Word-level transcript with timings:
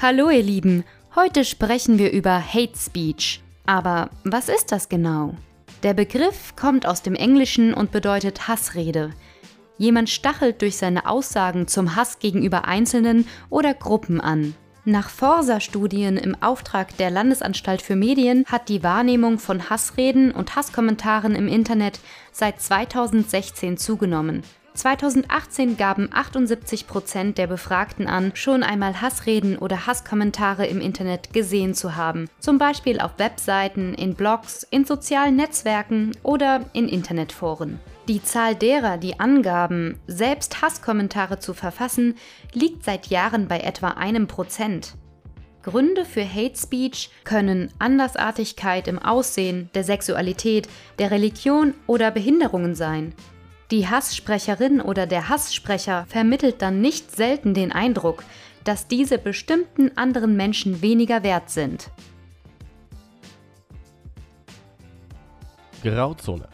Hallo 0.00 0.30
ihr 0.30 0.44
Lieben, 0.44 0.84
heute 1.16 1.44
sprechen 1.44 1.98
wir 1.98 2.12
über 2.12 2.40
Hate 2.40 2.78
Speech. 2.78 3.40
Aber 3.66 4.10
was 4.22 4.48
ist 4.48 4.70
das 4.70 4.88
genau? 4.88 5.34
Der 5.82 5.92
Begriff 5.92 6.54
kommt 6.54 6.86
aus 6.86 7.02
dem 7.02 7.16
Englischen 7.16 7.74
und 7.74 7.90
bedeutet 7.90 8.46
Hassrede. 8.46 9.10
Jemand 9.76 10.08
stachelt 10.08 10.62
durch 10.62 10.76
seine 10.76 11.08
Aussagen 11.08 11.66
zum 11.66 11.96
Hass 11.96 12.20
gegenüber 12.20 12.66
Einzelnen 12.66 13.26
oder 13.50 13.74
Gruppen 13.74 14.20
an. 14.20 14.54
Nach 14.84 15.10
Forsa-Studien 15.10 16.16
im 16.16 16.40
Auftrag 16.40 16.96
der 16.98 17.10
Landesanstalt 17.10 17.82
für 17.82 17.96
Medien 17.96 18.44
hat 18.46 18.68
die 18.68 18.84
Wahrnehmung 18.84 19.40
von 19.40 19.68
Hassreden 19.68 20.30
und 20.30 20.54
Hasskommentaren 20.54 21.34
im 21.34 21.48
Internet 21.48 21.98
seit 22.30 22.62
2016 22.62 23.76
zugenommen. 23.76 24.44
2018 24.78 25.76
gaben 25.76 26.08
78 26.12 26.86
Prozent 26.86 27.36
der 27.36 27.48
Befragten 27.48 28.06
an, 28.06 28.30
schon 28.34 28.62
einmal 28.62 29.00
Hassreden 29.00 29.58
oder 29.58 29.88
Hasskommentare 29.88 30.66
im 30.66 30.80
Internet 30.80 31.32
gesehen 31.32 31.74
zu 31.74 31.96
haben, 31.96 32.30
zum 32.38 32.58
Beispiel 32.58 33.00
auf 33.00 33.18
Webseiten, 33.18 33.92
in 33.94 34.14
Blogs, 34.14 34.64
in 34.70 34.84
sozialen 34.84 35.34
Netzwerken 35.34 36.12
oder 36.22 36.64
in 36.74 36.88
Internetforen. 36.88 37.80
Die 38.06 38.22
Zahl 38.22 38.54
derer, 38.54 38.98
die 38.98 39.18
angaben, 39.18 39.98
selbst 40.06 40.62
Hasskommentare 40.62 41.40
zu 41.40 41.54
verfassen, 41.54 42.14
liegt 42.52 42.84
seit 42.84 43.08
Jahren 43.08 43.48
bei 43.48 43.58
etwa 43.58 43.88
einem 43.88 44.28
Prozent. 44.28 44.94
Gründe 45.64 46.04
für 46.04 46.24
Hate 46.24 46.56
Speech 46.56 47.10
können 47.24 47.72
Andersartigkeit 47.80 48.86
im 48.86 49.00
Aussehen, 49.00 49.70
der 49.74 49.82
Sexualität, 49.82 50.68
der 51.00 51.10
Religion 51.10 51.74
oder 51.88 52.12
Behinderungen 52.12 52.76
sein. 52.76 53.12
Die 53.70 53.86
Hasssprecherin 53.86 54.80
oder 54.80 55.06
der 55.06 55.28
Hasssprecher 55.28 56.06
vermittelt 56.08 56.62
dann 56.62 56.80
nicht 56.80 57.14
selten 57.14 57.52
den 57.52 57.70
Eindruck, 57.70 58.24
dass 58.64 58.88
diese 58.88 59.18
bestimmten 59.18 59.96
anderen 59.96 60.36
Menschen 60.36 60.80
weniger 60.80 61.22
wert 61.22 61.50
sind. 61.50 61.90
Grauzone 65.82 66.48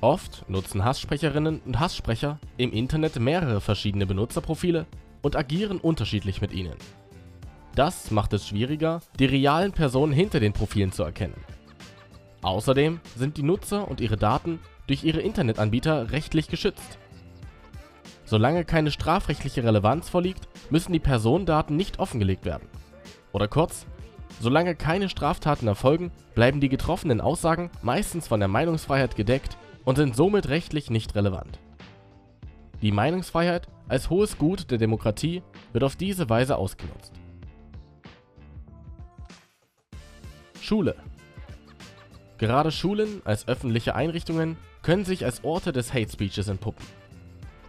Oft 0.00 0.48
nutzen 0.48 0.82
Hasssprecherinnen 0.82 1.60
und 1.60 1.78
Hasssprecher 1.78 2.38
im 2.56 2.72
Internet 2.72 3.20
mehrere 3.20 3.60
verschiedene 3.60 4.06
Benutzerprofile 4.06 4.86
und 5.20 5.36
agieren 5.36 5.78
unterschiedlich 5.78 6.40
mit 6.40 6.52
ihnen. 6.52 6.76
Das 7.74 8.10
macht 8.10 8.32
es 8.32 8.48
schwieriger, 8.48 9.00
die 9.18 9.26
realen 9.26 9.72
Personen 9.72 10.14
hinter 10.14 10.40
den 10.40 10.54
Profilen 10.54 10.92
zu 10.92 11.02
erkennen. 11.02 11.44
Außerdem 12.40 13.00
sind 13.16 13.36
die 13.36 13.42
Nutzer 13.42 13.86
und 13.86 14.00
ihre 14.00 14.16
Daten 14.16 14.60
durch 14.90 15.04
ihre 15.04 15.20
Internetanbieter 15.20 16.10
rechtlich 16.10 16.48
geschützt. 16.48 16.98
Solange 18.24 18.64
keine 18.64 18.90
strafrechtliche 18.90 19.62
Relevanz 19.62 20.08
vorliegt, 20.08 20.48
müssen 20.68 20.92
die 20.92 20.98
Personendaten 20.98 21.76
nicht 21.76 22.00
offengelegt 22.00 22.44
werden. 22.44 22.66
Oder 23.30 23.46
kurz, 23.46 23.86
solange 24.40 24.74
keine 24.74 25.08
Straftaten 25.08 25.68
erfolgen, 25.68 26.10
bleiben 26.34 26.60
die 26.60 26.68
getroffenen 26.68 27.20
Aussagen 27.20 27.70
meistens 27.82 28.26
von 28.26 28.40
der 28.40 28.48
Meinungsfreiheit 28.48 29.14
gedeckt 29.14 29.56
und 29.84 29.94
sind 29.94 30.16
somit 30.16 30.48
rechtlich 30.48 30.90
nicht 30.90 31.14
relevant. 31.14 31.60
Die 32.82 32.90
Meinungsfreiheit 32.90 33.68
als 33.86 34.10
hohes 34.10 34.38
Gut 34.38 34.72
der 34.72 34.78
Demokratie 34.78 35.44
wird 35.72 35.84
auf 35.84 35.94
diese 35.94 36.28
Weise 36.28 36.56
ausgenutzt. 36.56 37.12
Schule 40.60 40.96
Gerade 42.40 42.72
Schulen 42.72 43.20
als 43.26 43.46
öffentliche 43.48 43.94
Einrichtungen 43.94 44.56
können 44.80 45.04
sich 45.04 45.26
als 45.26 45.44
Orte 45.44 45.72
des 45.72 45.92
Hate 45.92 46.10
Speeches 46.10 46.48
entpuppen. 46.48 46.86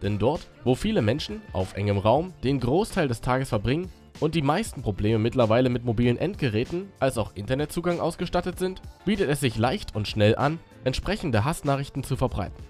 Denn 0.00 0.20
dort, 0.20 0.46
wo 0.62 0.76
viele 0.76 1.02
Menschen 1.02 1.42
auf 1.52 1.74
engem 1.74 1.98
Raum 1.98 2.32
den 2.44 2.60
Großteil 2.60 3.08
des 3.08 3.20
Tages 3.20 3.48
verbringen 3.48 3.90
und 4.20 4.36
die 4.36 4.42
meisten 4.42 4.80
Probleme 4.80 5.18
mittlerweile 5.18 5.70
mit 5.70 5.84
mobilen 5.84 6.16
Endgeräten 6.16 6.88
als 7.00 7.18
auch 7.18 7.32
Internetzugang 7.34 7.98
ausgestattet 7.98 8.60
sind, 8.60 8.80
bietet 9.04 9.28
es 9.28 9.40
sich 9.40 9.58
leicht 9.58 9.96
und 9.96 10.06
schnell 10.06 10.36
an, 10.36 10.60
entsprechende 10.84 11.44
Hassnachrichten 11.44 12.04
zu 12.04 12.14
verbreiten. 12.14 12.62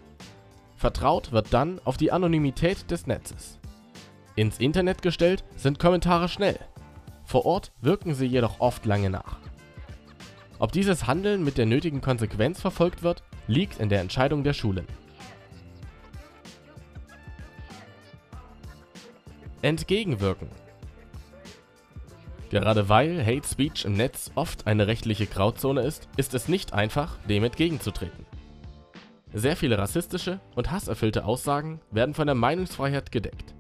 Vertraut 0.76 1.32
wird 1.32 1.52
dann 1.52 1.80
auf 1.84 1.98
die 1.98 2.12
Anonymität 2.12 2.90
des 2.90 3.06
Netzes. 3.06 3.58
Ins 4.36 4.58
Internet 4.58 5.02
gestellt 5.02 5.44
sind 5.54 5.78
Kommentare 5.78 6.30
schnell. 6.30 6.58
Vor 7.26 7.44
Ort 7.44 7.72
wirken 7.82 8.14
sie 8.14 8.24
jedoch 8.24 8.58
oft 8.58 8.86
lange 8.86 9.10
nach. 9.10 9.49
Ob 10.60 10.72
dieses 10.72 11.06
Handeln 11.06 11.42
mit 11.42 11.56
der 11.56 11.64
nötigen 11.64 12.02
Konsequenz 12.02 12.60
verfolgt 12.60 13.02
wird, 13.02 13.22
liegt 13.46 13.80
in 13.80 13.88
der 13.88 14.02
Entscheidung 14.02 14.44
der 14.44 14.52
Schulen. 14.52 14.86
Entgegenwirken 19.62 20.48
Gerade 22.50 22.88
weil 22.88 23.24
Hate 23.24 23.46
Speech 23.48 23.86
im 23.86 23.94
Netz 23.94 24.32
oft 24.34 24.66
eine 24.66 24.86
rechtliche 24.86 25.26
Grauzone 25.26 25.80
ist, 25.80 26.08
ist 26.16 26.34
es 26.34 26.48
nicht 26.48 26.74
einfach, 26.74 27.16
dem 27.28 27.44
entgegenzutreten. 27.44 28.26
Sehr 29.32 29.56
viele 29.56 29.78
rassistische 29.78 30.40
und 30.56 30.70
hasserfüllte 30.70 31.24
Aussagen 31.24 31.80
werden 31.90 32.14
von 32.14 32.26
der 32.26 32.34
Meinungsfreiheit 32.34 33.12
gedeckt. 33.12 33.54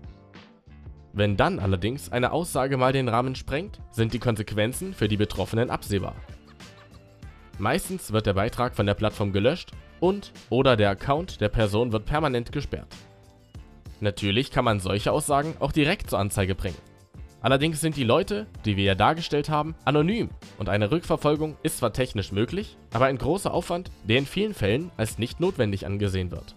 Wenn 1.14 1.36
dann 1.36 1.60
allerdings 1.60 2.12
eine 2.12 2.32
Aussage 2.32 2.76
mal 2.76 2.92
den 2.92 3.08
Rahmen 3.08 3.36
sprengt, 3.36 3.80
sind 3.90 4.12
die 4.12 4.18
Konsequenzen 4.18 4.92
für 4.92 5.08
die 5.08 5.16
Betroffenen 5.16 5.70
absehbar. 5.70 6.14
Meistens 7.60 8.10
wird 8.10 8.24
der 8.24 8.32
Beitrag 8.32 8.74
von 8.74 8.86
der 8.86 8.94
Plattform 8.94 9.32
gelöscht 9.32 9.72
und 10.00 10.32
oder 10.48 10.78
der 10.78 10.88
Account 10.88 11.42
der 11.42 11.50
Person 11.50 11.92
wird 11.92 12.06
permanent 12.06 12.52
gesperrt. 12.52 12.88
Natürlich 14.00 14.50
kann 14.50 14.64
man 14.64 14.80
solche 14.80 15.12
Aussagen 15.12 15.54
auch 15.60 15.70
direkt 15.70 16.08
zur 16.08 16.20
Anzeige 16.20 16.54
bringen. 16.54 16.78
Allerdings 17.42 17.82
sind 17.82 17.96
die 17.96 18.04
Leute, 18.04 18.46
die 18.64 18.78
wir 18.78 18.84
ja 18.84 18.94
dargestellt 18.94 19.50
haben, 19.50 19.74
anonym 19.84 20.30
und 20.56 20.70
eine 20.70 20.90
Rückverfolgung 20.90 21.58
ist 21.62 21.76
zwar 21.76 21.92
technisch 21.92 22.32
möglich, 22.32 22.78
aber 22.94 23.06
ein 23.06 23.18
großer 23.18 23.52
Aufwand, 23.52 23.90
der 24.04 24.16
in 24.16 24.26
vielen 24.26 24.54
Fällen 24.54 24.90
als 24.96 25.18
nicht 25.18 25.38
notwendig 25.38 25.84
angesehen 25.84 26.30
wird. 26.30 26.54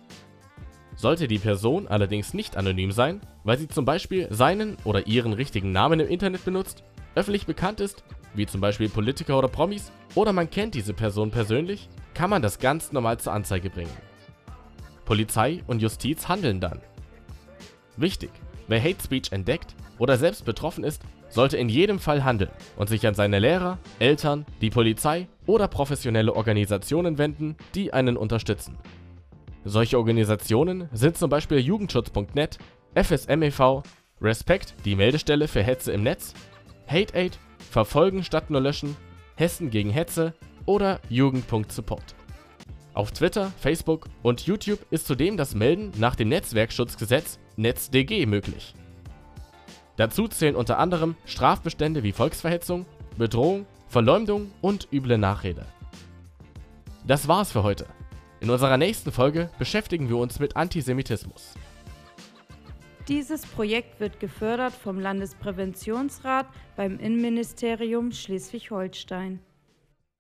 Sollte 0.95 1.27
die 1.27 1.39
Person 1.39 1.85
allerdings 1.89 2.33
nicht 2.33 2.55
anonym 2.55 2.93
sein, 2.93 3.19
weil 3.43 3.57
sie 3.57 3.67
zum 3.67 3.83
Beispiel 3.83 4.29
seinen 4.29 4.77
oder 4.85 5.05
ihren 5.05 5.33
richtigen 5.33 5.73
Namen 5.73 5.99
im 5.99 6.07
Internet 6.07 6.45
benutzt, 6.45 6.81
öffentlich 7.15 7.45
bekannt 7.45 7.79
ist 7.79 8.03
wie 8.33 8.45
zum 8.45 8.61
Beispiel 8.61 8.89
Politiker 8.89 9.37
oder 9.37 9.47
Promis, 9.47 9.91
oder 10.15 10.33
man 10.33 10.49
kennt 10.49 10.75
diese 10.75 10.93
Person 10.93 11.31
persönlich, 11.31 11.89
kann 12.13 12.29
man 12.29 12.41
das 12.41 12.59
ganz 12.59 12.91
normal 12.91 13.19
zur 13.19 13.33
Anzeige 13.33 13.69
bringen. 13.69 13.95
Polizei 15.05 15.63
und 15.67 15.81
Justiz 15.81 16.27
handeln 16.27 16.59
dann. 16.59 16.79
Wichtig, 17.97 18.31
wer 18.67 18.81
Hate 18.81 19.03
Speech 19.03 19.31
entdeckt 19.31 19.75
oder 19.97 20.17
selbst 20.17 20.45
betroffen 20.45 20.83
ist, 20.83 21.01
sollte 21.29 21.57
in 21.57 21.67
jedem 21.67 21.99
Fall 21.99 22.23
handeln 22.23 22.51
und 22.75 22.89
sich 22.89 23.05
an 23.07 23.15
seine 23.15 23.39
Lehrer, 23.39 23.79
Eltern, 23.99 24.45
die 24.61 24.69
Polizei 24.69 25.27
oder 25.45 25.67
professionelle 25.67 26.33
Organisationen 26.33 27.17
wenden, 27.17 27.55
die 27.75 27.91
einen 27.91 28.17
unterstützen. 28.17 28.77
Solche 29.65 29.97
Organisationen 29.97 30.89
sind 30.91 31.17
zum 31.17 31.29
Beispiel 31.29 31.59
Jugendschutz.net, 31.59 32.57
FSM 32.95 33.41
e.V., 33.43 33.83
Respekt, 34.21 34.75
die 34.85 34.95
Meldestelle 34.95 35.47
für 35.47 35.63
Hetze 35.63 35.91
im 35.91 36.03
Netz, 36.03 36.33
HateAid 36.87 37.37
Verfolgen 37.69 38.23
statt 38.23 38.49
nur 38.49 38.61
löschen, 38.61 38.95
Hessen 39.35 39.69
gegen 39.69 39.89
Hetze 39.89 40.33
oder 40.65 40.99
Jugend.support. 41.09 42.15
Auf 42.93 43.11
Twitter, 43.11 43.51
Facebook 43.59 44.07
und 44.21 44.45
YouTube 44.45 44.85
ist 44.91 45.07
zudem 45.07 45.35
das 45.35 45.55
Melden 45.55 45.91
nach 45.97 46.15
dem 46.15 46.29
Netzwerkschutzgesetz 46.29 47.39
NetzDG 47.55 48.27
möglich. 48.27 48.75
Dazu 49.95 50.27
zählen 50.27 50.55
unter 50.55 50.77
anderem 50.77 51.15
Strafbestände 51.25 52.03
wie 52.03 52.11
Volksverhetzung, 52.11 52.85
Bedrohung, 53.17 53.65
Verleumdung 53.87 54.51
und 54.61 54.87
üble 54.91 55.17
Nachrede. 55.17 55.65
Das 57.05 57.27
war's 57.27 57.51
für 57.51 57.63
heute. 57.63 57.85
In 58.39 58.49
unserer 58.49 58.77
nächsten 58.77 59.11
Folge 59.11 59.49
beschäftigen 59.57 60.09
wir 60.09 60.17
uns 60.17 60.39
mit 60.39 60.55
Antisemitismus. 60.55 61.53
Dieses 63.09 63.45
Projekt 63.45 63.99
wird 63.99 64.21
gefördert 64.21 64.71
vom 64.71 64.97
Landespräventionsrat 64.97 66.47
beim 66.77 66.99
Innenministerium 66.99 68.13
Schleswig-Holstein 68.13 69.39